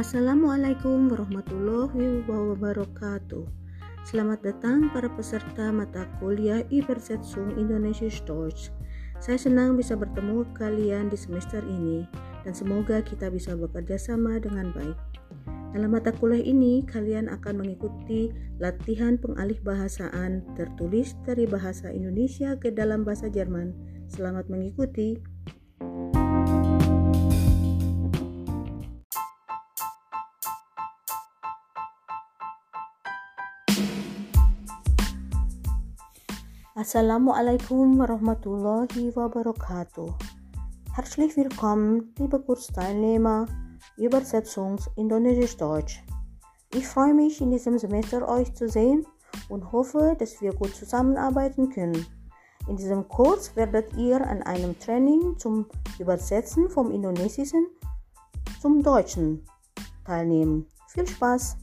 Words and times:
Assalamualaikum 0.00 1.12
warahmatullahi 1.12 2.24
wabarakatuh. 2.24 3.44
Selamat 4.08 4.40
datang 4.40 4.88
para 4.96 5.12
peserta 5.12 5.68
mata 5.68 6.08
kuliah 6.16 6.64
Übersetzung 6.72 7.52
Indonesia 7.60 8.08
Deutsch. 8.24 8.72
Saya 9.20 9.36
senang 9.36 9.76
bisa 9.76 9.92
bertemu 10.00 10.48
kalian 10.56 11.12
di 11.12 11.20
semester 11.20 11.60
ini 11.68 12.08
dan 12.48 12.56
semoga 12.56 13.04
kita 13.04 13.28
bisa 13.28 13.52
bekerja 13.52 14.00
sama 14.00 14.40
dengan 14.40 14.72
baik. 14.72 14.96
Dalam 15.76 15.92
mata 15.92 16.16
kuliah 16.16 16.48
ini, 16.48 16.80
kalian 16.88 17.28
akan 17.28 17.60
mengikuti 17.60 18.32
latihan 18.56 19.20
pengalih 19.20 19.60
bahasaan 19.60 20.40
tertulis 20.56 21.12
dari 21.28 21.44
bahasa 21.44 21.92
Indonesia 21.92 22.56
ke 22.56 22.72
dalam 22.72 23.04
bahasa 23.04 23.28
Jerman. 23.28 23.76
Selamat 24.08 24.48
mengikuti. 24.48 25.20
Assalamualaikum 36.80 38.00
warahmatullahi 38.00 39.12
wabarakatuh. 39.12 40.16
Herzlich 40.96 41.36
willkommen, 41.36 42.16
liebe 42.16 42.40
Kursteilnehmer, 42.40 43.44
Übersetzungs 44.00 44.88
Indonesisch 44.96 45.60
Deutsch. 45.60 46.00
Ich 46.72 46.88
freue 46.88 47.12
mich, 47.12 47.44
in 47.44 47.50
diesem 47.50 47.76
Semester 47.76 48.26
euch 48.26 48.54
zu 48.56 48.66
sehen 48.66 49.04
und 49.50 49.70
hoffe, 49.72 50.16
dass 50.18 50.40
wir 50.40 50.56
gut 50.56 50.74
zusammenarbeiten 50.74 51.68
können. 51.68 52.00
In 52.66 52.80
diesem 52.80 53.06
Kurs 53.12 53.54
werdet 53.56 53.92
ihr 54.00 54.16
an 54.26 54.40
einem 54.44 54.72
Training 54.80 55.36
zum 55.36 55.66
Übersetzen 55.98 56.70
vom 56.70 56.90
Indonesischen 56.92 57.66
zum 58.56 58.82
Deutschen 58.82 59.44
teilnehmen. 60.06 60.64
Viel 60.88 61.06
Spaß! 61.06 61.58